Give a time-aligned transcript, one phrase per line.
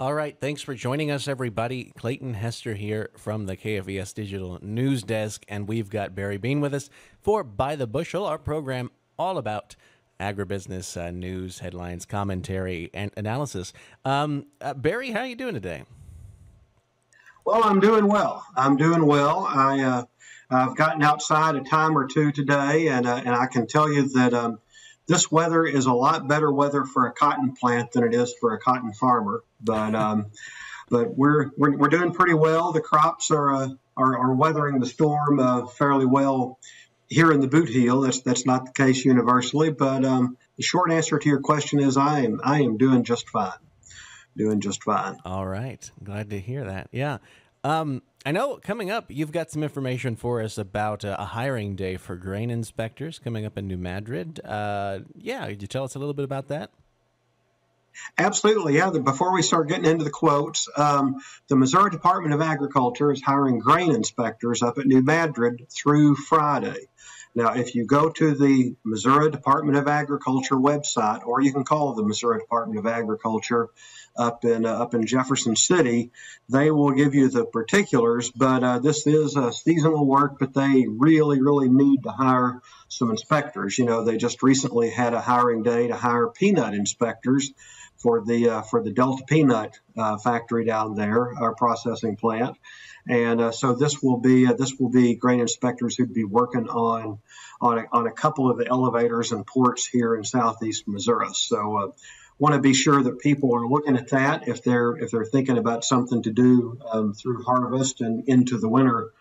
[0.00, 0.34] All right.
[0.40, 1.92] Thanks for joining us, everybody.
[1.94, 5.44] Clayton Hester here from the KFVS Digital News Desk.
[5.46, 6.88] And we've got Barry Bean with us
[7.20, 9.76] for By the Bushel, our program all about
[10.18, 13.74] agribusiness uh, news, headlines, commentary, and analysis.
[14.06, 15.84] Um, uh, Barry, how are you doing today?
[17.44, 18.46] Well, I'm doing well.
[18.56, 19.44] I'm doing well.
[19.50, 20.04] I, uh,
[20.48, 24.08] I've gotten outside a time or two today, and, uh, and I can tell you
[24.14, 24.60] that um,
[25.10, 28.54] this weather is a lot better weather for a cotton plant than it is for
[28.54, 29.42] a cotton farmer.
[29.60, 30.26] But um,
[30.88, 32.70] but we're, we're, we're doing pretty well.
[32.70, 36.60] The crops are uh, are, are, weathering the storm uh, fairly well
[37.08, 38.02] here in the boot heel.
[38.02, 39.70] That's that's not the case universally.
[39.72, 43.28] But um, the short answer to your question is I am I am doing just
[43.30, 43.58] fine.
[44.36, 45.18] Doing just fine.
[45.24, 46.86] All right, glad to hear that.
[46.92, 47.18] Yeah.
[47.64, 51.74] Um, I know coming up, you've got some information for us about uh, a hiring
[51.74, 54.40] day for grain inspectors coming up in New Madrid.
[54.44, 56.70] Uh, yeah, could you tell us a little bit about that?
[58.18, 58.90] Absolutely, yeah.
[58.90, 61.16] Before we start getting into the quotes, um,
[61.48, 66.88] the Missouri Department of Agriculture is hiring grain inspectors up at New Madrid through Friday.
[67.34, 71.94] Now, if you go to the Missouri Department of Agriculture website, or you can call
[71.94, 73.68] the Missouri Department of Agriculture
[74.16, 76.10] up in uh, up in Jefferson City,
[76.48, 78.30] they will give you the particulars.
[78.30, 83.10] But uh, this is a seasonal work, but they really, really need to hire some
[83.10, 83.78] inspectors.
[83.78, 87.52] You know, they just recently had a hiring day to hire peanut inspectors
[88.00, 92.56] for the uh, for the Delta Peanut uh, factory down there, our processing plant.
[93.08, 96.68] And uh, so this will be uh, this will be grain inspectors who'd be working
[96.68, 97.18] on
[97.60, 101.28] on a, on a couple of the elevators and ports here in southeast Missouri.
[101.32, 101.88] So uh,
[102.38, 105.58] want to be sure that people are looking at that if they're if they're thinking
[105.58, 109.12] about something to do um, through harvest and into the winter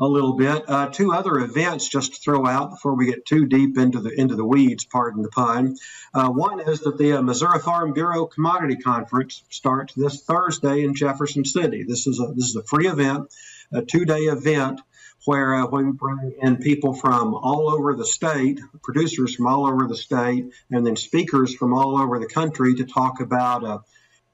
[0.00, 0.64] a little bit.
[0.68, 4.10] Uh, two other events just to throw out before we get too deep into the
[4.18, 4.84] into the weeds.
[4.84, 5.76] Pardon the pun.
[6.12, 10.94] Uh, one is that the uh, Missouri Farm Bureau Commodity Conference starts this Thursday in
[10.94, 11.84] Jefferson City.
[11.84, 13.32] This is a this is a free event,
[13.72, 14.80] a two day event
[15.26, 19.86] where uh, we bring in people from all over the state, producers from all over
[19.86, 23.78] the state, and then speakers from all over the country to talk about uh,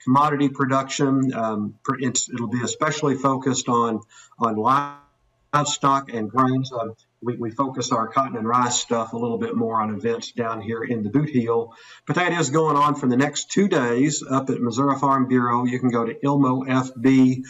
[0.03, 1.33] commodity production.
[1.35, 4.01] Um, it'll be especially focused on
[4.39, 4.97] on live
[5.53, 6.73] livestock and grains.
[6.73, 6.89] Uh,
[7.23, 10.61] we, we, focus our cotton and rice stuff a little bit more on events down
[10.63, 11.75] here in the boot heel.
[12.07, 15.65] But that is going on for the next two days up at Missouri Farm Bureau.
[15.65, 17.45] You can go to ilmofb.org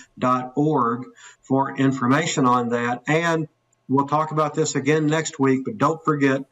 [1.43, 3.03] for information on that.
[3.06, 3.49] And
[3.88, 6.43] we'll talk about this again next week, but don't forget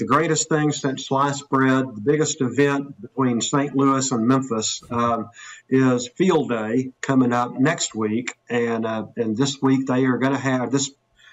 [0.00, 3.76] the greatest thing since sliced bread, the biggest event between St.
[3.76, 5.28] Louis and Memphis um,
[5.68, 10.32] is Field Day coming up next week, and uh, and this week they are going
[10.32, 10.90] to have this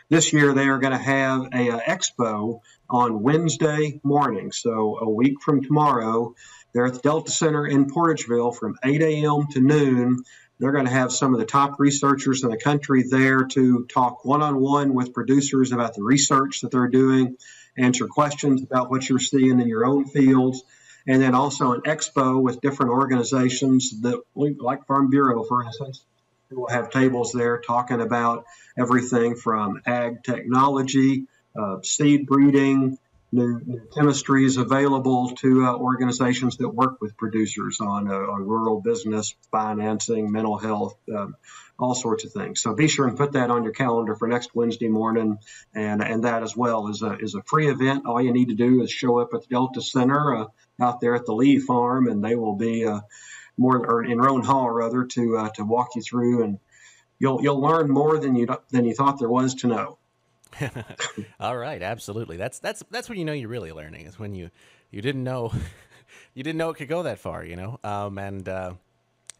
[0.10, 4.52] this year they are going to have a, a, expo on Wednesday morning.
[4.52, 6.36] So a week from tomorrow,
[6.74, 9.48] they're at the Delta Center in Portageville from 8 a.m.
[9.52, 10.24] to noon.
[10.60, 14.26] They're going to have some of the top researchers in the country there to talk
[14.26, 17.38] one on one with producers about the research that they're doing
[17.78, 20.64] answer questions about what you're seeing in your own fields,
[21.08, 26.04] and then also an expo with different organizations that, like Farm Bureau, for instance,
[26.52, 28.46] we'll have tables there talking about
[28.78, 31.26] everything from ag technology,
[31.58, 32.98] uh, seed breeding,
[33.32, 38.82] new, new chemistries available to uh, organizations that work with producers on, uh, on rural
[38.82, 41.36] business, financing, mental health, um,
[41.78, 42.62] all sorts of things.
[42.62, 45.38] So be sure and put that on your calendar for next Wednesday morning,
[45.76, 48.06] and and that as well is a is a free event.
[48.06, 50.46] All you need to do is show up at the Delta Center uh,
[50.82, 53.02] out there at the Lee Farm, and they will be uh,
[53.58, 56.60] more or in Roan Hall rather to uh, to walk you through, and
[57.20, 59.98] you'll you'll learn more than you than you thought there was to know.
[61.40, 62.38] All right, absolutely.
[62.38, 64.06] That's that's that's when you know you're really learning.
[64.06, 64.50] Is when you
[64.92, 65.52] you didn't know
[66.34, 67.44] you didn't know it could go that far.
[67.44, 68.74] You know, um, and uh,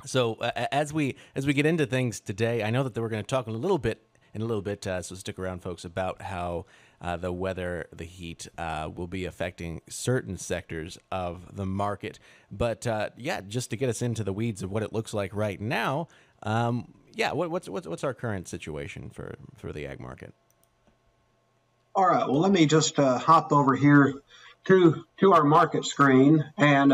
[0.06, 3.24] so uh, as we as we get into things today, I know that we're going
[3.24, 4.02] to talk a little bit
[4.34, 4.86] in a little bit.
[4.86, 6.66] Uh, so stick around, folks, about how
[7.02, 12.20] uh, the weather, the heat, uh, will be affecting certain sectors of the market.
[12.52, 15.36] But uh, yeah, just to get us into the weeds of what it looks like
[15.36, 16.08] right now.
[16.44, 20.34] Um, yeah, what, what's what's what's our current situation for for the ag market?
[21.98, 22.30] All right.
[22.30, 24.14] Well, let me just uh, hop over here
[24.66, 26.94] to to our market screen and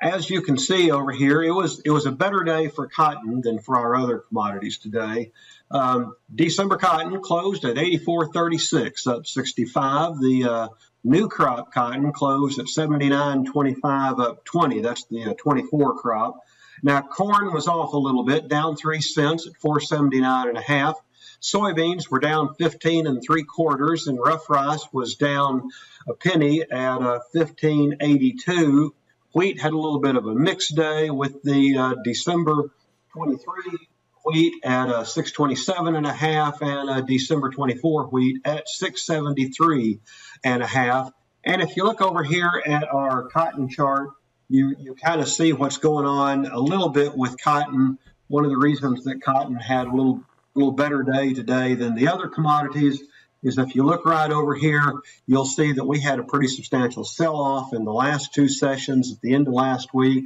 [0.00, 3.42] as you can see over here, it was it was a better day for cotton
[3.42, 5.32] than for our other commodities today.
[5.70, 10.20] Um, December cotton closed at 84.36, up 65.
[10.20, 10.68] The uh,
[11.04, 14.80] new crop cotton closed at 79.25, up 20.
[14.80, 16.38] That's the uh, 24 crop.
[16.82, 20.96] Now corn was off a little bit, down three cents at 479 and a half.
[21.40, 25.70] Soybeans were down 15 and three quarters, and rough rice was down
[26.08, 28.94] a penny at uh, 1582.
[29.34, 32.70] Wheat had a little bit of a mixed day with the uh, December
[33.12, 33.78] 23
[34.24, 40.00] wheat at a 627 and a half and a December 24 wheat at 673
[40.44, 41.10] and a half.
[41.44, 44.10] And if you look over here at our cotton chart,
[44.48, 47.98] you, you kind of see what's going on a little bit with cotton.
[48.26, 50.22] One of the reasons that cotton had a little
[50.58, 53.02] little better day today than the other commodities
[53.42, 54.92] is if you look right over here,
[55.26, 59.20] you'll see that we had a pretty substantial sell-off in the last two sessions at
[59.20, 60.24] the end of last week,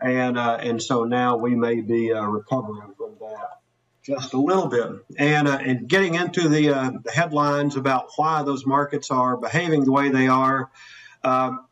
[0.00, 3.58] and uh, and so now we may be uh, recovering from that
[4.04, 4.88] just a little bit.
[5.18, 9.84] And uh, and getting into the uh, the headlines about why those markets are behaving
[9.84, 10.70] the way they are.
[11.24, 11.66] Um,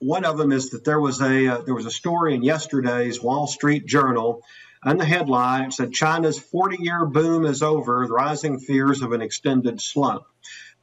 [0.00, 3.22] one of them is that there was a uh, there was a story in yesterday's
[3.22, 4.42] Wall Street Journal
[4.82, 9.20] on the headline, it said China's 40 year boom is over, rising fears of an
[9.20, 10.24] extended slump.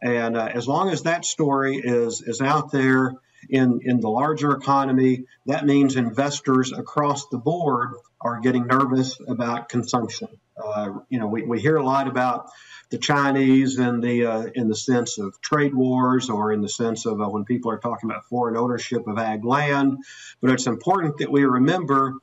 [0.01, 3.13] And uh, as long as that story is, is out there
[3.49, 9.69] in, in the larger economy, that means investors across the board are getting nervous about
[9.69, 10.27] consumption.
[10.63, 12.49] Uh, you know, we, we hear a lot about
[12.89, 17.05] the Chinese in the uh, in the sense of trade wars or in the sense
[17.05, 19.97] of uh, when people are talking about foreign ownership of ag land.
[20.41, 22.15] But it's important that we remember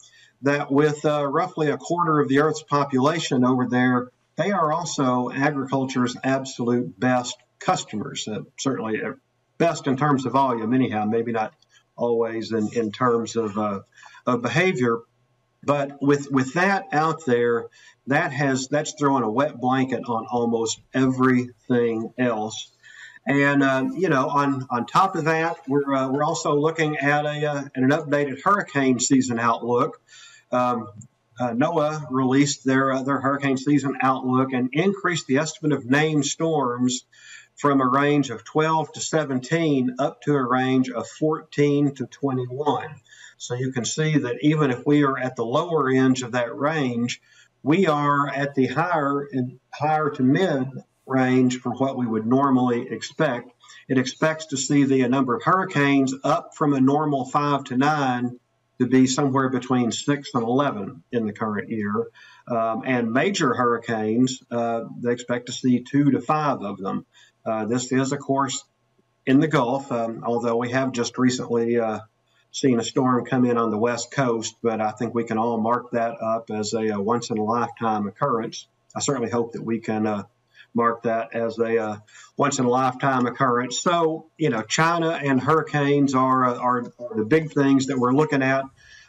[0.45, 5.31] that with uh, roughly a quarter of the Earth's population over there, they are also
[5.31, 8.29] agriculture's absolute best customers.
[8.29, 9.13] Uh, certainly, uh,
[9.59, 11.05] best in terms of volume, anyhow.
[11.07, 11.55] Maybe not
[11.97, 13.81] always in, in terms of, uh,
[14.27, 15.01] of behavior.
[15.63, 17.69] But with with that out there,
[18.09, 22.71] that has that's throwing a wet blanket on almost everything else.
[23.27, 27.25] And uh, you know, on on top of that, we're uh, we're also looking at
[27.25, 30.03] a uh, an updated hurricane season outlook
[30.55, 30.89] um,
[31.39, 36.25] uh, NOAA released their uh, their hurricane season outlook and increased the estimate of named
[36.25, 37.05] storms
[37.57, 43.01] from a range of 12 to 17 up to a range of 14 to 21.
[43.37, 46.57] So you can see that even if we are at the lower end of that
[46.57, 47.21] range,
[47.63, 50.69] we are at the higher and higher to mid
[51.07, 53.51] range for what we would normally expect.
[53.89, 58.39] It expects to see the number of hurricanes up from a normal five to nine
[58.81, 62.09] to be somewhere between 6 and 11 in the current year.
[62.49, 67.07] Um, and major hurricanes, uh, they expect to see two to five of them.
[67.47, 68.65] Uh, this is, of course,
[69.27, 72.01] in the Gulf, um, although we have just recently uh,
[72.51, 75.59] seen a storm come in on the West Coast, but I think we can all
[75.59, 78.67] mark that up as a, a once in a lifetime occurrence.
[78.95, 80.25] I certainly hope that we can uh,
[80.75, 81.97] mark that as a uh,
[82.37, 83.81] once in a lifetime occurrence.
[83.81, 88.13] So, you know, China and hurricanes are, uh, are, are, the big things that we're
[88.13, 88.65] looking at.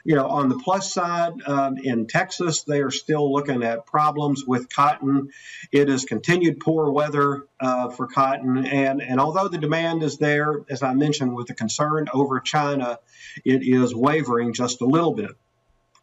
[0.08, 4.44] You know, on the plus side, um, in Texas, they are still looking at problems
[4.46, 5.30] with cotton.
[5.72, 8.68] It is continued poor weather uh, for cotton.
[8.68, 13.00] And, and although the demand is there, as I mentioned, with the concern over China,
[13.44, 15.32] it is wavering just a little bit.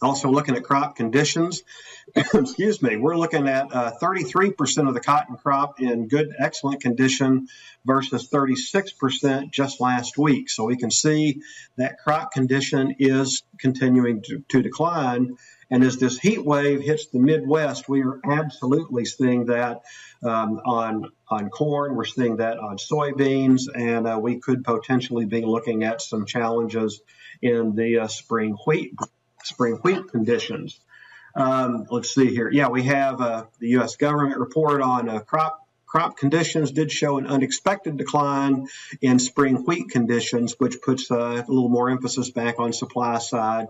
[0.02, 1.62] Also, looking at crop conditions,
[2.34, 7.46] excuse me, we're looking at uh, 33% of the cotton crop in good, excellent condition
[7.84, 10.50] versus 36% just last week.
[10.50, 11.43] So we can see
[11.76, 15.37] that crop condition is continuing to, to decline.
[15.70, 19.82] And as this heat wave hits the Midwest, we are absolutely seeing that
[20.22, 21.94] um, on on corn.
[21.94, 27.00] We're seeing that on soybeans, and uh, we could potentially be looking at some challenges
[27.40, 28.93] in the uh, spring wheat
[29.44, 30.81] spring wheat conditions.
[31.34, 32.51] Um, let's see here.
[32.51, 33.96] Yeah, we have uh, the U.S.
[33.96, 38.67] government report on uh, crop crop conditions did show an unexpected decline
[39.03, 43.67] in spring wheat conditions, which puts uh, a little more emphasis back on supply side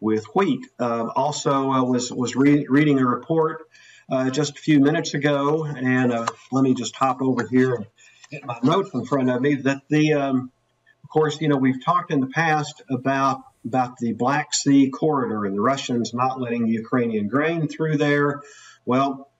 [0.00, 0.64] with wheat.
[0.78, 3.62] Uh, also, uh, was was re- reading a report
[4.08, 7.86] uh, just a few minutes ago, and uh, let me just hop over here and
[8.30, 9.56] get my notes in front of me.
[9.56, 10.52] That the, um,
[11.02, 15.44] of course, you know, we've talked in the past about about the Black Sea corridor
[15.44, 18.42] and the Russians not letting Ukrainian grain through there.
[18.84, 19.30] Well,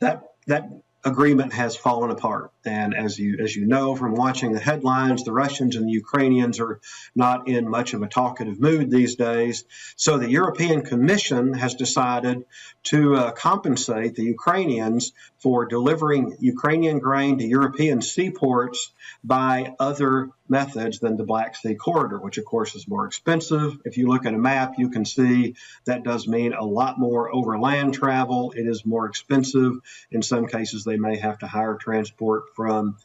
[0.00, 0.70] that that
[1.04, 2.52] agreement has fallen apart.
[2.64, 6.60] And as you as you know from watching the headlines, the Russians and the Ukrainians
[6.60, 6.80] are
[7.14, 9.64] not in much of a talkative mood these days.
[9.96, 12.44] So the European Commission has decided
[12.84, 18.92] to uh, compensate the Ukrainians for delivering Ukrainian grain to European seaports
[19.24, 23.78] by other methods than the Black Sea corridor, which of course is more expensive.
[23.84, 25.54] If you look at a map, you can see
[25.86, 28.52] that does mean a lot more overland travel.
[28.54, 29.72] It is more expensive.
[30.10, 32.96] In some cases, they may have to hire transport from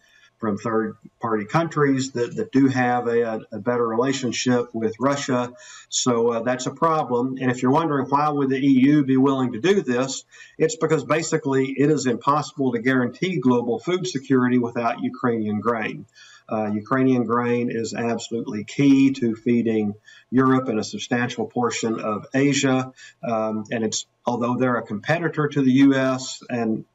[0.46, 5.52] from third party countries that, that do have a, a better relationship with Russia.
[5.90, 7.38] So uh, that's a problem.
[7.42, 10.24] And if you're wondering why would the EU be willing to do this,
[10.60, 16.06] it's because basically it is impossible to guarantee global food security without Ukrainian grain.
[16.48, 19.96] Uh, Ukrainian grain is absolutely key to feeding
[20.30, 22.94] Europe and a substantial portion of Asia,
[23.28, 26.44] um, and it's although they're a competitor to the U.S.
[26.48, 26.86] and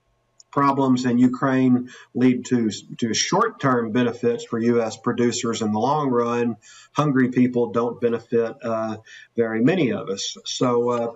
[0.51, 4.97] problems in Ukraine lead to, to short term benefits for U.S.
[4.97, 6.57] producers in the long run.
[6.93, 8.97] Hungry people don't benefit uh,
[9.37, 10.37] very many of us.
[10.45, 11.13] So uh,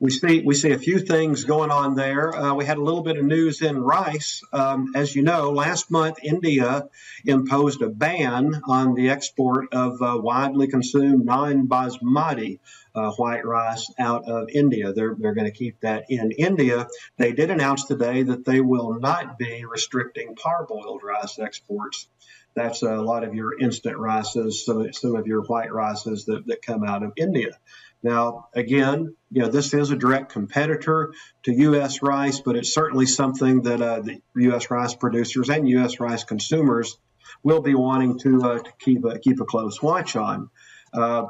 [0.00, 2.34] we see we see a few things going on there.
[2.34, 4.42] Uh, we had a little bit of news in rice.
[4.50, 6.88] Um, as you know, last month India
[7.26, 12.60] imposed a ban on the export of uh, widely consumed non-basmati
[12.94, 14.94] uh, white rice out of India.
[14.94, 16.88] They're they're going to keep that in India.
[17.18, 22.08] They did announce today that they will not be restricting parboiled rice exports.
[22.54, 26.62] That's a lot of your instant rices, some, some of your white rices that, that
[26.62, 27.56] come out of India.
[28.02, 31.12] Now, again, you know, this is a direct competitor
[31.44, 32.02] to U.S.
[32.02, 34.70] rice, but it's certainly something that uh, the U.S.
[34.70, 36.00] rice producers and U.S.
[36.00, 36.98] rice consumers
[37.42, 40.50] will be wanting to, uh, to keep, a, keep a close watch on.
[40.92, 41.26] Uh,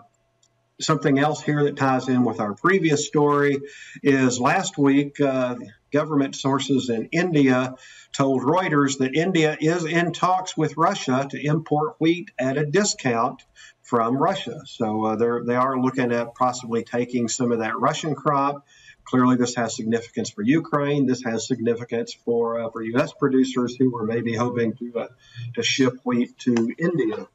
[0.80, 3.58] something else here that ties in with our previous story
[4.02, 5.56] is last week, uh,
[5.92, 7.74] government sources in India
[8.12, 13.42] told Reuters that India is in talks with Russia to import wheat at a discount
[13.90, 14.60] from Russia.
[14.66, 18.64] So uh, they're, they are looking at possibly taking some of that Russian crop.
[19.04, 21.06] Clearly, this has significance for Ukraine.
[21.06, 23.12] This has significance for uh, for U.S.
[23.12, 25.08] producers who were maybe hoping to uh,
[25.54, 27.26] to ship wheat to India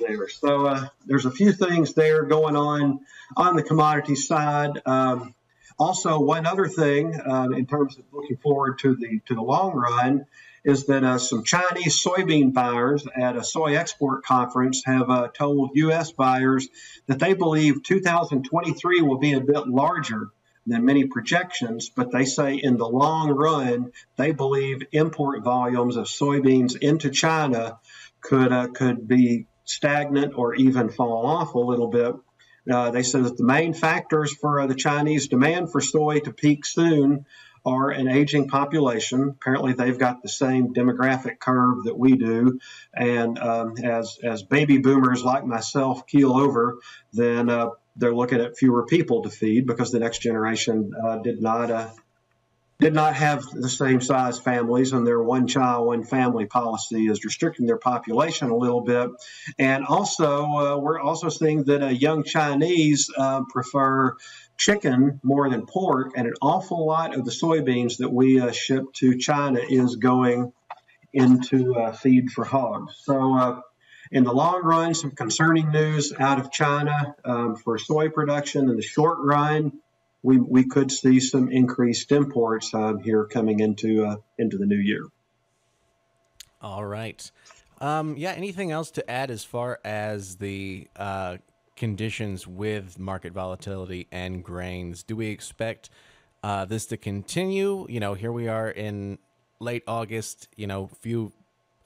[0.00, 0.28] there.
[0.28, 3.00] So uh, there's a few things there going on
[3.36, 4.82] on the commodity side.
[4.84, 5.32] Um,
[5.78, 9.74] also, one other thing uh, in terms of looking forward to the to the long
[9.74, 10.26] run
[10.64, 15.70] is that uh, some Chinese soybean buyers at a soy export conference have uh, told
[15.74, 16.12] U.S.
[16.12, 16.68] buyers
[17.06, 20.28] that they believe 2023 will be a bit larger
[20.66, 26.06] than many projections, but they say in the long run, they believe import volumes of
[26.06, 27.78] soybeans into China
[28.20, 32.14] could uh, could be stagnant or even fall off a little bit.
[32.70, 36.32] Uh, they said that the main factors for uh, the Chinese demand for soy to
[36.32, 37.24] peak soon
[37.64, 39.36] are an aging population.
[39.40, 42.58] Apparently, they've got the same demographic curve that we do.
[42.94, 46.78] And um, as, as baby boomers like myself keel over,
[47.12, 51.42] then uh, they're looking at fewer people to feed because the next generation uh, did
[51.42, 51.90] not uh,
[52.80, 57.24] did not have the same size families, and their one child, one family policy is
[57.24, 59.10] restricting their population a little bit.
[59.58, 64.16] And also, uh, we're also seeing that uh, young Chinese uh, prefer
[64.60, 68.84] chicken more than pork, and an awful lot of the soybeans that we uh, ship
[68.92, 70.52] to China is going
[71.12, 72.94] into uh, feed for hogs.
[73.02, 73.60] So, uh,
[74.12, 78.68] in the long run, some concerning news out of China um, for soy production.
[78.68, 79.72] In the short run,
[80.22, 84.76] we, we could see some increased imports um, here coming into uh, into the new
[84.76, 85.04] year.
[86.60, 87.30] All right.
[87.80, 88.32] Um, yeah.
[88.32, 91.38] Anything else to add as far as the uh,
[91.80, 95.02] conditions with market volatility and grains.
[95.02, 95.88] Do we expect
[96.44, 97.86] uh, this to continue?
[97.88, 99.18] You know, here we are in
[99.58, 100.46] late August.
[100.56, 101.32] You know, few.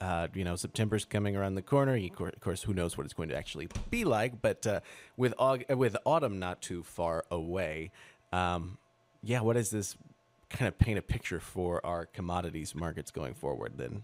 [0.01, 1.97] Uh, you know, September's coming around the corner.
[1.97, 4.43] Of course, who knows what it's going to actually be like?
[4.43, 4.81] But uh,
[5.17, 7.91] with aug- with autumn not too far away,
[8.33, 8.77] um,
[9.23, 9.97] yeah, what does this
[10.51, 13.75] kind of paint a picture for our commodities markets going forward?
[13.79, 14.03] Then.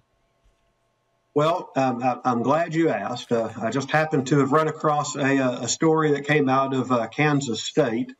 [1.32, 3.30] Well, um, I, am glad you asked.
[3.30, 6.90] Uh, I just happened to have run across a, a story that came out of
[6.90, 8.12] uh, Kansas State.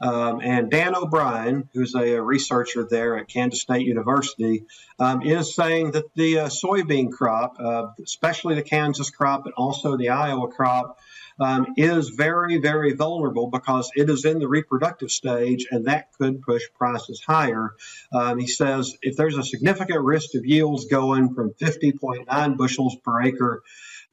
[0.00, 4.64] Um, and Dan O'Brien, who's a, researcher there at Kansas State University,
[4.98, 9.96] um, is saying that the uh, soybean crop, uh, especially the Kansas crop, but also
[9.96, 10.98] the Iowa crop,
[11.40, 16.42] um, is very, very vulnerable because it is in the reproductive stage and that could
[16.42, 17.74] push prices higher.
[18.12, 23.22] Um, he says if there's a significant risk of yields going from 50.9 bushels per
[23.22, 23.62] acre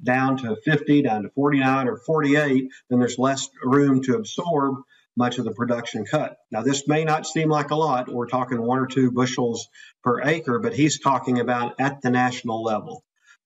[0.01, 4.77] down to 50, down to 49 or 48, then there's less room to absorb
[5.15, 6.37] much of the production cut.
[6.51, 8.11] Now, this may not seem like a lot.
[8.11, 9.69] We're talking one or two bushels
[10.03, 13.03] per acre, but he's talking about at the national level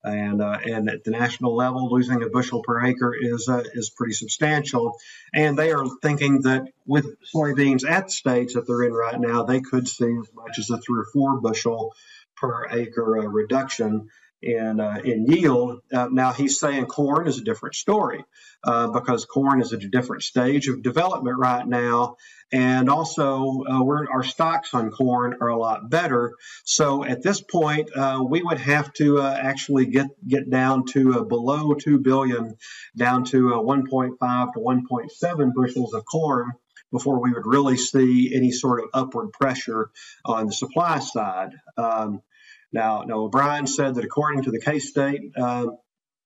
[0.07, 3.89] and uh, and at the national level, losing a bushel per acre is uh, is
[3.89, 4.97] pretty substantial.
[5.33, 9.43] And they are thinking that with soybeans at the stage that they're in right now,
[9.43, 11.93] they could see as much as a three or four bushel
[12.35, 14.09] per acre uh, reduction
[14.41, 15.81] in uh, in yield.
[15.91, 18.23] Uh, now he's saying corn is a different story
[18.63, 22.17] uh, because corn is at a different stage of development right now,
[22.51, 26.33] and also uh, our stocks on corn are a lot better.
[26.65, 31.25] So at this point, uh, we would have to uh, actually get get down to
[31.25, 32.55] below two billion,
[32.95, 36.51] down to 1.5 to 1.7 bushels of corn
[36.91, 39.89] before we would really see any sort of upward pressure
[40.23, 41.51] on the supply side.
[41.75, 42.21] Um,
[42.71, 45.67] now, now O'Brien said that according to the K State uh,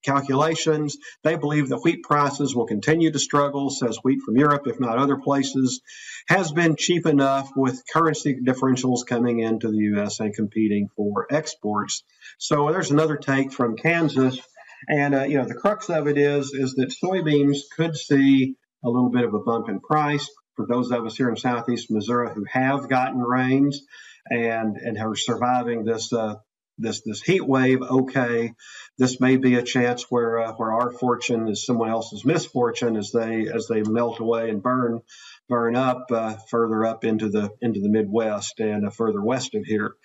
[0.04, 0.98] calculations.
[1.24, 4.98] They believe that wheat prices will continue to struggle, says wheat from Europe, if not
[4.98, 5.82] other places,
[6.28, 10.20] has been cheap enough with currency differentials coming into the U.S.
[10.20, 12.04] and competing for exports.
[12.38, 14.40] So there's another take from Kansas.
[14.88, 18.90] And, uh, you know, the crux of it is, is that soybeans could see a
[18.90, 22.30] little bit of a bump in price for those of us here in southeast Missouri
[22.34, 23.82] who have gotten rains
[24.30, 26.36] and and are surviving this uh,
[26.78, 27.82] this this heat wave.
[27.82, 28.54] Okay,
[28.98, 33.12] this may be a chance where uh, where our fortune is someone else's misfortune as
[33.12, 35.02] they as they melt away and burn
[35.48, 39.64] burn up uh, further up into the into the Midwest and uh, further west of
[39.64, 39.96] here.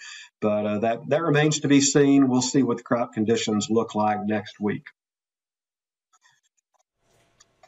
[0.41, 2.29] But uh, that that remains to be seen.
[2.29, 4.87] We'll see what the crop conditions look like next week.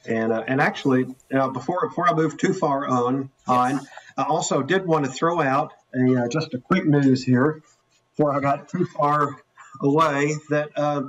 [0.06, 3.80] And uh, and actually, uh, before before I move too far on on,
[4.16, 7.62] I also did want to throw out a uh, just a quick news here
[8.10, 9.36] before I got too far
[9.80, 11.02] away that uh,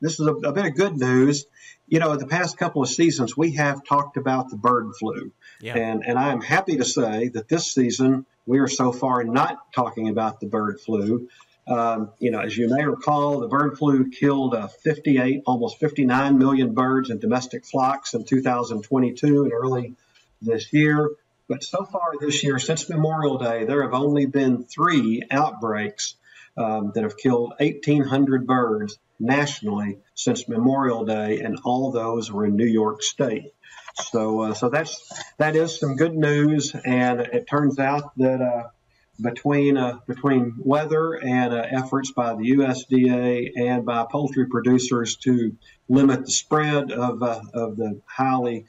[0.00, 1.46] this is a, a, bit of good news.
[1.88, 5.76] You know, the past couple of seasons we have talked about the bird flu, yeah.
[5.76, 9.72] and and I am happy to say that this season we are so far not
[9.72, 11.28] talking about the bird flu.
[11.66, 16.38] Um, you know, as you may recall, the bird flu killed uh, 58, almost 59
[16.38, 19.94] million birds in domestic flocks in 2022 and early
[20.42, 21.10] this year.
[21.50, 26.14] But so far this year, since Memorial Day, there have only been three outbreaks
[26.56, 32.54] um, that have killed 1,800 birds nationally since Memorial Day, and all those were in
[32.54, 33.52] New York State.
[33.96, 38.68] So, uh, so that's that is some good news, and it turns out that uh,
[39.20, 45.56] between uh, between weather and uh, efforts by the USDA and by poultry producers to
[45.88, 48.66] limit the spread of uh, of the highly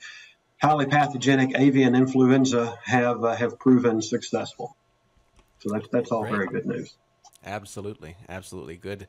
[0.61, 4.75] highly pathogenic avian influenza have uh, have proven successful.
[5.59, 6.31] So that's that's all Great.
[6.31, 6.95] very good news.
[7.45, 9.07] Absolutely, absolutely good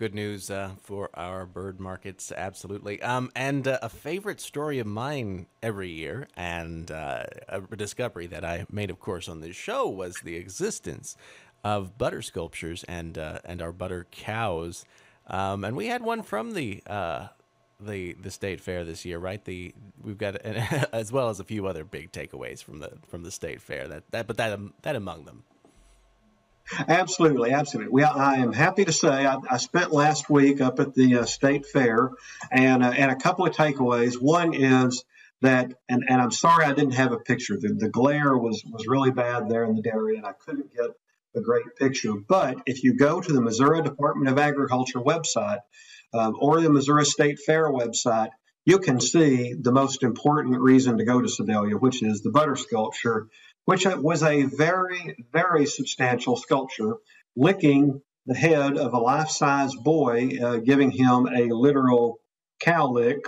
[0.00, 2.32] good news uh, for our bird markets.
[2.34, 3.02] Absolutely.
[3.02, 8.42] Um, and uh, a favorite story of mine every year, and uh, a discovery that
[8.42, 11.16] I made, of course, on this show was the existence
[11.62, 14.84] of butter sculptures and uh, and our butter cows.
[15.26, 17.28] Um, and we had one from the uh,
[17.84, 19.44] the the state fair this year, right?
[19.44, 20.36] The we've got
[20.92, 23.88] as well as a few other big takeaways from the from the state fair.
[23.88, 25.44] That that but that that among them.
[26.86, 27.92] Absolutely, absolutely.
[27.92, 31.24] Well, I am happy to say I, I spent last week up at the uh,
[31.24, 32.10] state fair,
[32.50, 34.20] and uh, and a couple of takeaways.
[34.20, 35.04] One is
[35.40, 37.56] that, and, and I'm sorry I didn't have a picture.
[37.58, 40.90] The, the glare was was really bad there in the dairy, and I couldn't get
[41.34, 42.14] a great picture.
[42.14, 45.60] But if you go to the Missouri Department of Agriculture website
[46.12, 48.30] or the Missouri State Fair website,
[48.64, 52.56] you can see the most important reason to go to Sedalia, which is the butter
[52.56, 53.26] sculpture
[53.64, 56.96] which was a very, very substantial sculpture
[57.36, 62.18] licking the head of a life size boy, uh, giving him a literal
[62.60, 63.18] cow lick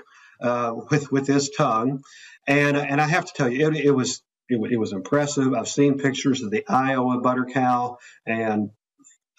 [0.40, 2.02] uh, with, with his tongue.
[2.46, 5.54] And, and I have to tell you, it, it was it, it, was impressive.
[5.54, 8.70] I've seen pictures of the Iowa butter cow, and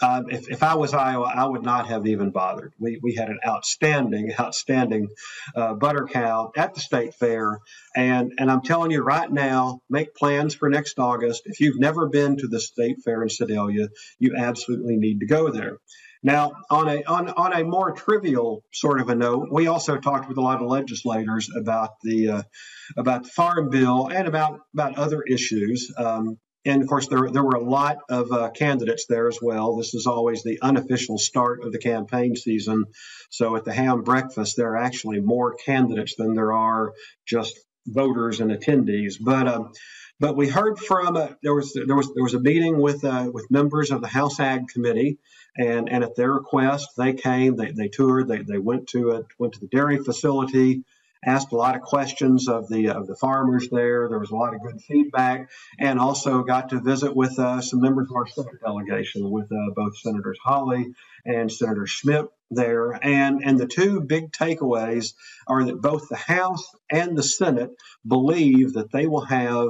[0.04, 2.74] uh, if, if I was Iowa, I would not have even bothered.
[2.78, 5.08] We, we had an outstanding, outstanding
[5.56, 7.60] uh, butter cow at the state fair.
[7.96, 11.44] And, and I'm telling you right now, make plans for next August.
[11.46, 13.88] If you've never been to the state fair in Sedalia,
[14.20, 15.78] you absolutely need to go there.
[16.22, 20.28] Now, on a on, on a more trivial sort of a note, we also talked
[20.30, 22.44] with a lot of legislators about the uh,
[22.98, 25.92] about the farm bill and about about other issues.
[25.98, 29.76] Um, and of course, there, there were a lot of uh, candidates there as well.
[29.76, 32.86] This is always the unofficial start of the campaign season.
[33.30, 36.94] So at the ham breakfast, there are actually more candidates than there are
[37.26, 39.16] just voters and attendees.
[39.20, 39.72] But um,
[40.20, 43.30] but we heard from uh, there was there was there was a meeting with uh,
[43.34, 45.18] with members of the House Ag Committee,
[45.58, 49.24] and and at their request, they came, they, they toured, they, they went to a,
[49.38, 50.84] went to the dairy facility
[51.26, 54.10] asked a lot of questions of the of the farmers there.
[54.10, 57.82] There was a lot of good feedback, and also got to visit with uh, some
[57.82, 60.94] members of our Senate delegation, with uh, both Senators Hawley
[61.26, 62.92] and Senator Schmitt there.
[62.92, 65.14] And and the two big takeaways
[65.48, 67.72] are that both the House and the Senate
[68.08, 69.70] believe that they will have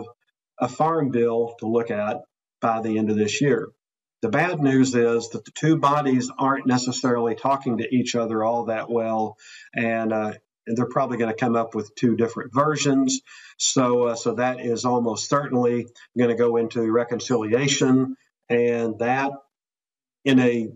[0.60, 2.22] a farm bill to look at
[2.62, 3.70] by the end of this year.
[4.22, 8.66] The bad news is that the two bodies aren't necessarily talking to each other all
[8.66, 9.36] that well,
[9.76, 10.34] and uh,
[10.68, 13.22] and they're probably going to come up with two different versions.
[13.58, 18.16] So, uh, so that is almost certainly going to go into reconciliation,
[18.50, 19.32] and that
[20.26, 20.70] in a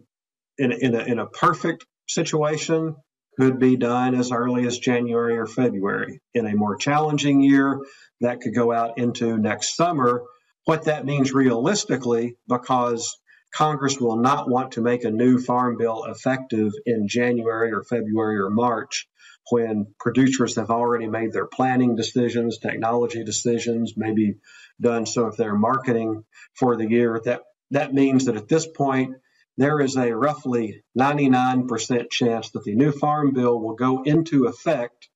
[0.58, 2.96] in a, in a, in a perfect situation
[3.40, 6.20] could be done as early as January or February.
[6.34, 7.80] In a more challenging year,
[8.22, 10.24] that could go out into next summer.
[10.66, 13.18] What that means realistically, because
[13.54, 18.38] Congress will not want to make a new farm bill effective in January or February
[18.38, 19.08] or March
[19.50, 24.36] when producers have already made their planning decisions, technology decisions, maybe
[24.80, 27.22] done some of they're marketing for the year.
[27.24, 29.16] That that means that at this point
[29.58, 35.10] there is a roughly 99% chance that the new farm bill will go into effect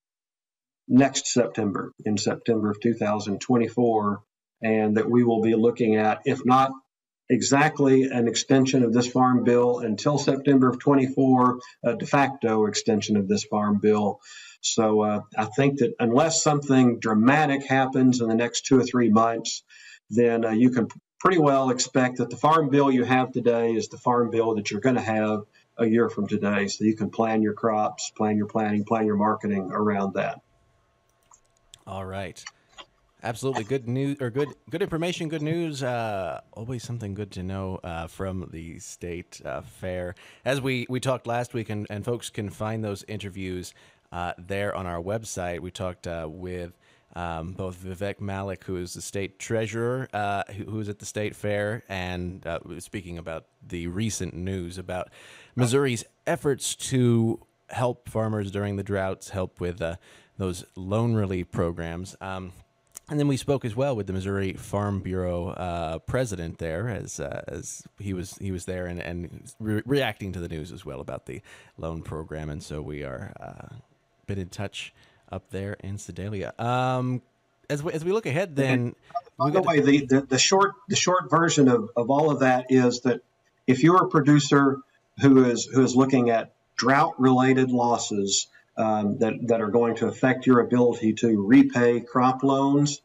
[0.88, 4.24] next September, in September of 2024,
[4.64, 6.72] and that we will be looking at, if not
[7.32, 13.16] exactly an extension of this farm bill until September of 24, a de facto extension
[13.16, 14.20] of this farm bill.
[14.60, 19.10] So uh, I think that unless something dramatic happens in the next two or three
[19.10, 19.64] months,
[20.10, 20.90] then uh, you can
[21.20, 24.70] pretty well expect that the farm bill you have today is the farm bill that
[24.70, 25.44] you're going to have
[25.78, 26.68] a year from today.
[26.68, 30.42] So you can plan your crops, plan your planning, plan your marketing around that.
[31.88, 32.44] All right.
[33.24, 35.84] Absolutely good news or good good information, good news.
[35.84, 40.16] Uh, always something good to know uh, from the state uh, fair.
[40.44, 43.76] As we, we talked last week, and, and folks can find those interviews
[44.12, 45.60] uh, there on our website.
[45.60, 46.74] We talked uh, with
[47.16, 51.36] um, both Vivek Malek, who is the state treasurer, uh, who is at the state
[51.36, 52.44] fair, and
[52.80, 55.10] speaking about the recent news about
[55.56, 59.80] Missouri's efforts to help farmers during the droughts, help with
[60.38, 62.16] those loan relief programs.
[62.20, 62.54] Um,
[63.12, 67.20] and then we spoke as well with the Missouri Farm Bureau uh, president there, as
[67.20, 70.86] uh, as he was he was there and and re- reacting to the news as
[70.86, 71.42] well about the
[71.78, 73.76] loan program, and so we are uh,
[74.28, 74.94] been in touch
[75.30, 76.54] up there in Sedalia.
[76.58, 77.22] Um,
[77.70, 78.96] as we, as we look ahead, then
[79.38, 82.68] by the way, the, the, the short the short version of, of all of that
[82.70, 83.22] is that
[83.68, 84.78] if you're a producer
[85.20, 88.48] who is who is looking at drought related losses
[88.78, 93.02] um, that, that are going to affect your ability to repay crop loans,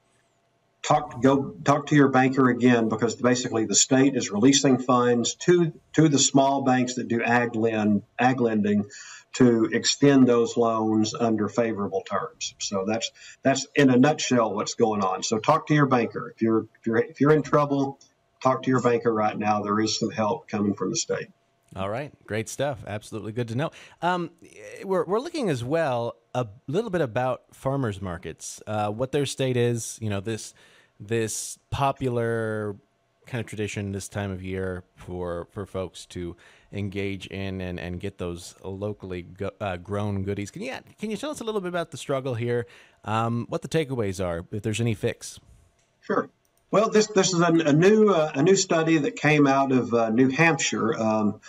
[0.83, 5.72] talk go talk to your banker again because basically the state is releasing funds to
[5.92, 8.85] to the small banks that do ag lend ag lending
[9.33, 12.55] to extend those loans under favorable terms.
[12.59, 13.11] So that's
[13.42, 15.22] that's in a nutshell what's going on.
[15.22, 17.98] So talk to your banker if you're if you're if you're in trouble.
[18.42, 19.62] Talk to your banker right now.
[19.62, 21.29] There is some help coming from the state.
[21.74, 22.85] All right, great stuff.
[22.87, 23.70] Absolutely good to know.
[24.00, 24.31] Um,
[24.85, 29.57] we're we're looking as well a little bit about farmers markets, uh, what their state
[29.57, 29.98] is.
[30.00, 30.55] You know this
[31.00, 32.76] this popular
[33.26, 36.37] kind of tradition this time of year for for folks to
[36.72, 40.50] engage in and, and get those locally go, uh, grown goodies.
[40.50, 42.66] Can you can you tell us a little bit about the struggle here?
[43.05, 45.38] Um, what the takeaways are, if there's any fix?
[46.00, 46.31] Sure.
[46.72, 49.94] Well, this this is a, a new uh, a new study that came out of
[49.94, 50.98] uh, New Hampshire.
[50.98, 51.40] Um,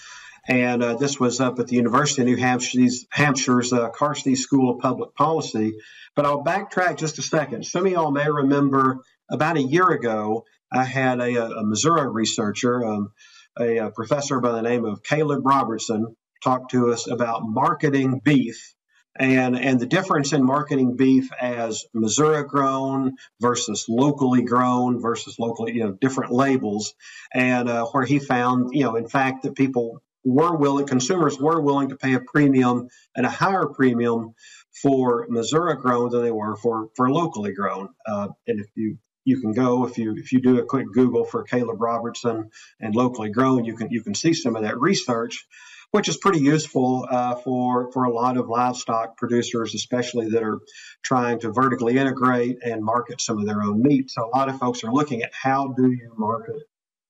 [0.47, 4.75] and uh, this was up at the University of New Hampshire's, Hampshire's uh, Carsey School
[4.75, 5.73] of Public Policy.
[6.15, 7.65] But I'll backtrack just a second.
[7.65, 8.99] Some of y'all may remember
[9.29, 13.11] about a year ago, I had a, a Missouri researcher, um,
[13.59, 18.73] a, a, professor by the name of Caleb Robertson, talk to us about marketing beef
[19.19, 25.73] and and the difference in marketing beef as Missouri grown versus locally grown versus locally
[25.73, 26.93] you know different labels
[27.33, 31.61] and uh, where he found you know in fact that people were willing, consumers were
[31.61, 34.33] willing to pay a premium and a higher premium
[34.81, 37.89] for Missouri grown than they were for for locally grown.
[38.05, 41.25] Uh, and if you you can go if you if you do a quick Google
[41.25, 42.49] for Caleb Robertson
[42.79, 45.45] and locally grown, you can you can see some of that research,
[45.91, 50.59] which is pretty useful uh, for for a lot of livestock producers, especially that are
[51.03, 54.09] trying to vertically integrate and market some of their own meat.
[54.11, 56.61] So a lot of folks are looking at how do you market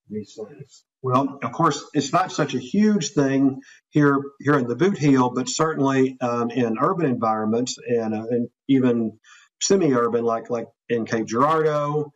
[0.10, 0.84] these things.
[1.02, 5.30] Well, of course, it's not such a huge thing here here in the boot heel,
[5.30, 9.20] but certainly um, in urban environments and, uh, and even
[9.62, 12.12] semi-urban, like like in Cape Girardeau,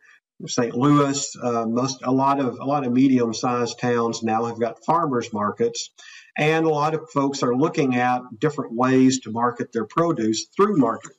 [0.46, 0.74] St.
[0.74, 5.32] Louis, uh, most a lot of a lot of medium-sized towns now have got farmers
[5.32, 5.90] markets,
[6.36, 10.76] and a lot of folks are looking at different ways to market their produce through
[10.76, 11.12] market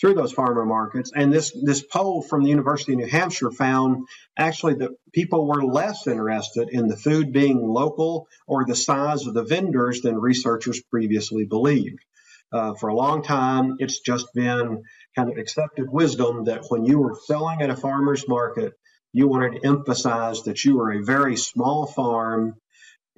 [0.00, 1.10] through those farmer markets.
[1.14, 4.06] And this this poll from the University of New Hampshire found
[4.38, 9.34] actually that people were less interested in the food being local or the size of
[9.34, 11.98] the vendors than researchers previously believed.
[12.50, 14.82] Uh, for a long time, it's just been
[15.14, 18.72] kind of accepted wisdom that when you were selling at a farmer's market,
[19.12, 22.54] you wanted to emphasize that you were a very small farm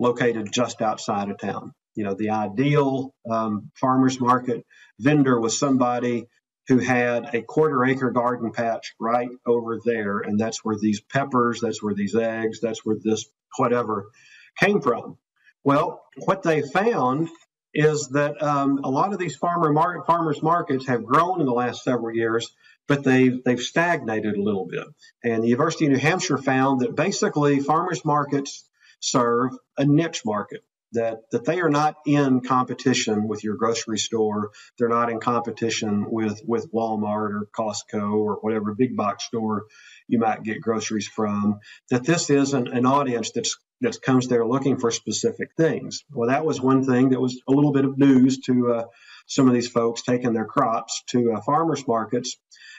[0.00, 1.72] located just outside of town.
[1.94, 4.64] You know, the ideal um, farmer's market
[4.98, 6.26] vendor was somebody
[6.68, 10.20] who had a quarter acre garden patch right over there.
[10.20, 13.26] And that's where these peppers, that's where these eggs, that's where this
[13.58, 14.10] whatever
[14.58, 15.18] came from.
[15.64, 17.28] Well, what they found
[17.74, 21.52] is that um, a lot of these farmer market, farmers markets have grown in the
[21.52, 22.50] last several years,
[22.88, 24.86] but they've they've stagnated a little bit.
[25.22, 28.68] And the University of New Hampshire found that basically farmers markets
[29.00, 34.50] serve a niche market that that they are not in competition with your grocery store.
[34.78, 39.66] They're not in competition with with Walmart or Costco or whatever big box store
[40.08, 41.60] you might get groceries from.
[41.90, 46.04] That this is an, an audience that's that comes there looking for specific things.
[46.10, 48.84] Well, that was one thing that was a little bit of news to uh,
[49.26, 52.36] some of these folks taking their crops to uh, farmers markets.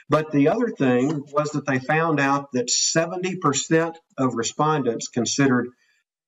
[0.09, 5.69] But the other thing was that they found out that 70% of respondents considered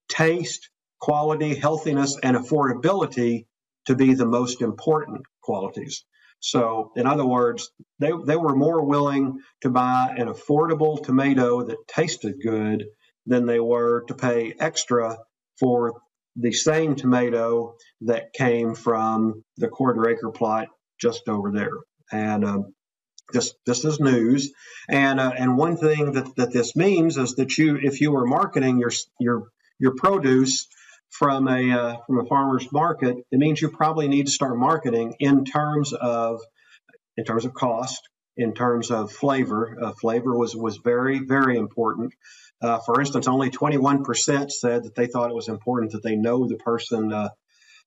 [0.10, 3.46] taste quality, healthiness, and affordability
[3.86, 6.06] to be the most important qualities.
[6.39, 11.88] So, in other words, they, they were more willing to buy an affordable tomato that
[11.88, 12.86] tasted good
[13.26, 15.18] than they were to pay extra
[15.60, 16.02] for
[16.36, 20.68] the same tomato that came from the quarter acre plot
[21.00, 21.78] just over there.
[22.12, 22.74] And um,
[23.32, 24.52] this this is news.
[24.89, 28.26] And uh, and one thing that, that this means is that you if you were
[28.26, 29.48] marketing your your
[29.80, 30.68] your produce
[31.10, 35.16] from a uh, from a farmer's market, it means you probably need to start marketing
[35.20, 36.42] in terms of
[37.18, 38.02] in terms of cost,
[38.36, 39.78] in terms of flavor.
[39.82, 42.14] Uh, flavor was was very very important.
[42.62, 46.48] Uh, for instance, only 21% said that they thought it was important that they know
[46.48, 47.28] the person uh,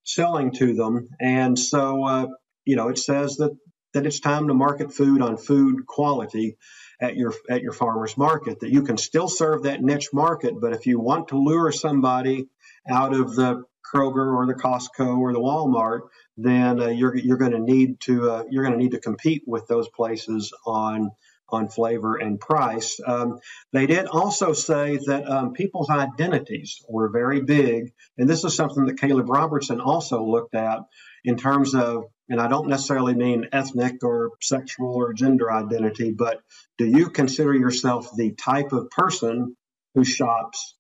[0.05, 2.27] selling to them, and so uh,
[2.65, 3.57] you know it says that
[3.97, 6.57] that it's time to market food on food quality
[7.01, 10.73] at your at your farmers market that you can still serve that niche market but
[10.73, 12.47] if you want to lure somebody
[12.89, 17.53] out of the Kroger or the Costco or the Walmart, then uh, you're you're going
[17.53, 21.11] to need to uh, you're going to need to compete with those places on
[21.49, 22.99] on flavor and price.
[23.07, 23.39] Um,
[23.73, 28.87] they did also say that um, people's identities were very big, and this is something
[28.87, 30.81] that Caleb Robertson also looked at
[31.25, 36.41] in terms of, and I don't necessarily mean ethnic or sexual or gender identity, but
[36.79, 39.57] do you consider yourself the type of person
[39.95, 40.75] who shops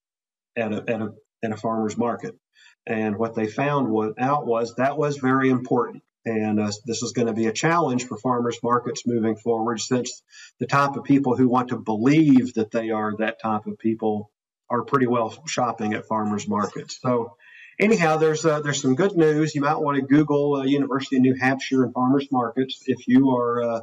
[0.56, 2.34] at a, at a in a farmer's market.
[2.86, 6.02] And what they found was, out was that was very important.
[6.24, 10.22] And uh, this is going to be a challenge for farmers markets moving forward, since
[10.58, 14.30] the type of people who want to believe that they are that type of people
[14.68, 16.98] are pretty well shopping at farmers markets.
[17.00, 17.36] So,
[17.78, 19.54] anyhow, there's uh, there's some good news.
[19.54, 23.30] You might want to Google uh, University of New Hampshire and farmers markets if you
[23.36, 23.80] are uh,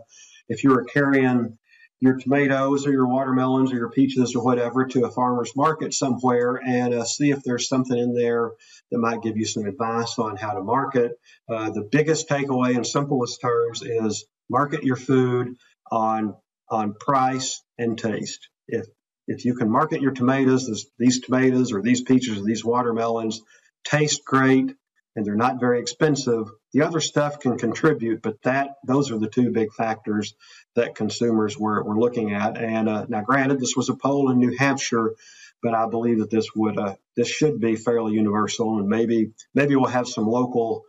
[0.49, 1.57] if you are carrying
[2.01, 6.59] your tomatoes or your watermelons or your peaches or whatever to a farmer's market somewhere
[6.65, 8.51] and uh, see if there's something in there
[8.91, 11.13] that might give you some advice on how to market.
[11.49, 15.55] Uh, the biggest takeaway in simplest terms is market your food
[15.91, 16.35] on
[16.69, 18.49] on price and taste.
[18.67, 18.85] If
[19.27, 23.41] if you can market your tomatoes, this, these tomatoes or these peaches or these watermelons
[23.83, 24.75] taste great
[25.15, 29.29] and they're not very expensive, the other stuff can contribute, but that those are the
[29.29, 30.33] two big factors
[30.75, 32.57] that consumers were, were looking at.
[32.57, 35.13] And uh, now, granted, this was a poll in New Hampshire,
[35.61, 39.75] but I believe that this would uh, this should be fairly universal, and maybe maybe
[39.75, 40.83] we'll have some local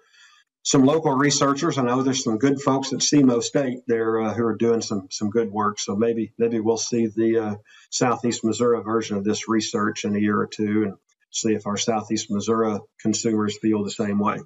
[0.64, 1.76] some local researchers.
[1.76, 5.09] I know there's some good folks at SEMO State there uh, who are doing some
[5.11, 5.78] some good work.
[5.78, 7.54] So maybe maybe we'll see the uh,
[7.90, 10.94] Southeast Missouri version of this research in a year or two, and
[11.35, 14.38] see if our Southeast Missouri consumers feel the same way.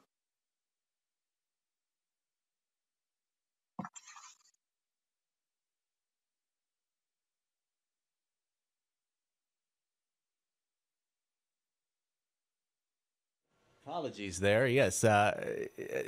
[13.87, 14.67] Apologies there.
[14.67, 15.57] Yes, uh,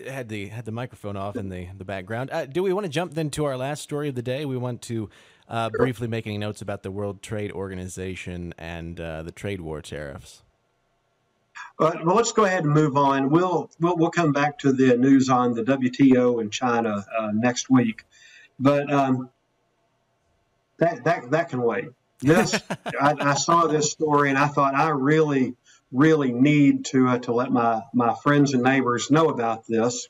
[0.07, 2.31] had the had the microphone off in the the background.
[2.31, 4.45] Uh, do we want to jump then to our last story of the day?
[4.45, 5.09] We want to
[5.49, 10.43] uh, briefly making notes about the World Trade Organization and uh, the trade war tariffs.
[11.81, 13.31] Well, let's go ahead and move on.
[13.31, 17.71] We'll we'll, we'll come back to the news on the WTO and China uh, next
[17.71, 18.05] week,
[18.59, 19.31] but um,
[20.79, 21.89] that that that can wait.
[22.21, 22.55] This
[23.01, 25.57] I, I saw this story and I thought I really
[25.91, 30.09] really need to uh, to let my my friends and neighbors know about this.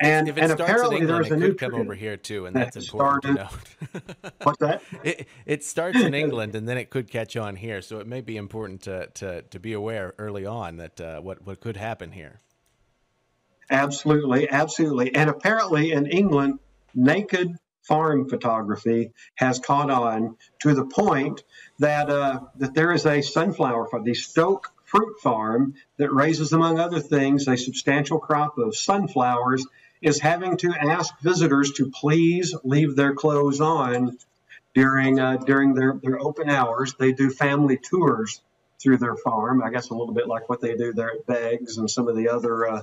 [0.00, 3.24] And, if and apparently England, there's a new come over here too, and that's important
[3.24, 3.48] started,
[3.92, 4.34] to note.
[4.42, 4.82] what's that?
[5.04, 7.80] It, it starts in England, and then it could catch on here.
[7.82, 11.46] So it may be important to to, to be aware early on that uh, what
[11.46, 12.40] what could happen here.
[13.70, 16.60] Absolutely, absolutely, and apparently in England,
[16.94, 21.44] naked farm photography has caught on to the point
[21.78, 26.78] that uh, that there is a sunflower farm, the Stoke fruit farm that raises, among
[26.78, 29.66] other things, a substantial crop of sunflowers
[30.00, 34.16] is having to ask visitors to please leave their clothes on
[34.74, 36.94] during uh, during their, their open hours.
[36.94, 38.40] They do family tours
[38.80, 39.62] through their farm.
[39.62, 42.16] I guess a little bit like what they do there at Beggs and some of
[42.16, 42.82] the other uh,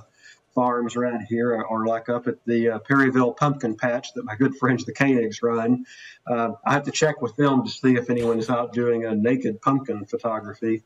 [0.54, 4.56] farms around here, or like up at the uh, Perryville Pumpkin Patch that my good
[4.56, 5.84] friends the Koenigs run.
[6.26, 9.60] Uh, I have to check with them to see if anyone's out doing a naked
[9.62, 10.82] pumpkin photography.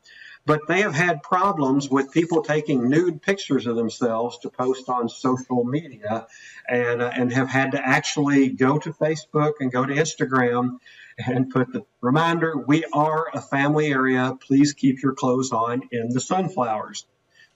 [0.48, 5.06] But they have had problems with people taking nude pictures of themselves to post on
[5.06, 6.26] social media
[6.66, 10.78] and, uh, and have had to actually go to Facebook and go to Instagram
[11.18, 14.38] and put the reminder we are a family area.
[14.40, 17.04] Please keep your clothes on in the sunflowers.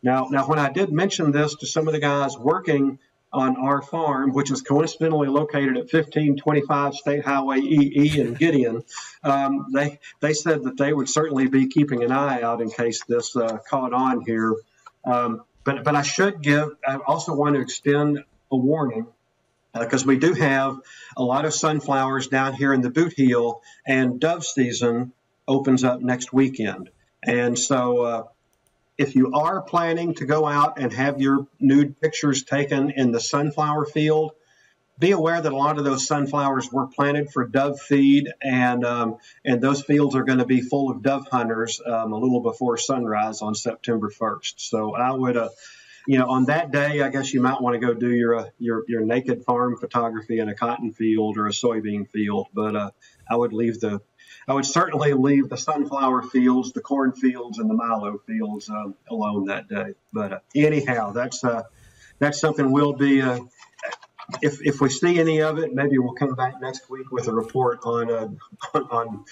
[0.03, 2.99] Now, now, when I did mention this to some of the guys working
[3.33, 8.83] on our farm, which is coincidentally located at 1525 State Highway EE in Gideon,
[9.23, 13.03] um, they they said that they would certainly be keeping an eye out in case
[13.05, 14.55] this uh, caught on here.
[15.05, 16.71] Um, but but I should give.
[16.87, 19.07] I also want to extend a warning
[19.73, 20.79] because uh, we do have
[21.17, 25.13] a lot of sunflowers down here in the Boot Heel, and dove season
[25.49, 26.91] opens up next weekend,
[27.23, 28.03] and so.
[28.03, 28.23] Uh,
[29.03, 33.19] if you are planning to go out and have your nude pictures taken in the
[33.19, 34.33] sunflower field,
[34.97, 39.17] be aware that a lot of those sunflowers were planted for dove feed, and um,
[39.45, 42.77] and those fields are going to be full of dove hunters um, a little before
[42.77, 44.55] sunrise on September 1st.
[44.59, 45.49] So I would, uh,
[46.07, 48.45] you know, on that day, I guess you might want to go do your uh,
[48.61, 52.91] your your naked farm photography in a cotton field or a soybean field, but uh,
[53.29, 54.01] I would leave the
[54.49, 58.91] I would certainly leave the sunflower fields, the corn fields, and the milo fields uh,
[59.09, 59.95] alone that day.
[60.13, 61.63] But uh, anyhow, that's uh,
[62.19, 63.23] that's something we'll be.
[63.23, 63.41] Uh,
[64.41, 67.33] if if we see any of it, maybe we'll come back next week with a
[67.33, 68.29] report on uh,
[68.75, 69.25] on, on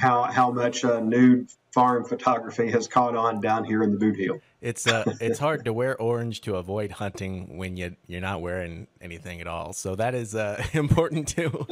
[0.00, 4.16] how how much uh, nude farm photography has caught on down here in the boot
[4.16, 4.40] heel.
[4.60, 8.86] It's uh, it's hard to wear orange to avoid hunting when you you're not wearing
[9.00, 9.72] anything at all.
[9.72, 11.66] So that is uh, important too.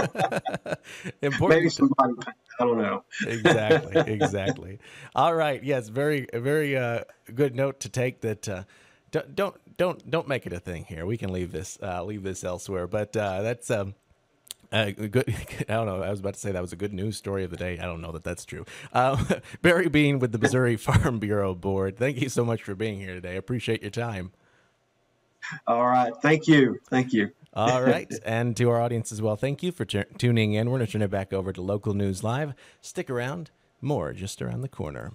[1.23, 1.61] important.
[1.61, 2.15] Maybe somebody,
[2.61, 3.05] I don't know.
[3.27, 4.79] exactly, exactly.
[5.15, 5.63] All right.
[5.63, 8.21] Yes, very very uh, good note to take.
[8.21, 8.65] That uh,
[9.11, 11.07] don't don't don't don't make it a thing here.
[11.07, 12.87] We can leave this uh, leave this elsewhere.
[12.87, 13.95] But uh, that's um,
[14.73, 15.25] uh, good.
[15.69, 16.03] I don't know.
[16.03, 17.79] I was about to say that was a good news story of the day.
[17.79, 18.65] I don't know that that's true.
[18.93, 19.23] Uh,
[19.63, 21.97] Barry Bean with the Missouri Farm Bureau Board.
[21.97, 23.33] Thank you so much for being here today.
[23.33, 24.33] I appreciate your time.
[25.67, 26.13] All right.
[26.21, 26.79] Thank you.
[26.91, 27.31] Thank you.
[27.55, 28.13] All right.
[28.25, 30.69] and to our audience as well, thank you for t- tuning in.
[30.71, 32.53] We're going to turn it back over to Local News Live.
[32.83, 33.51] Stick around.
[33.81, 35.13] More just around the corner.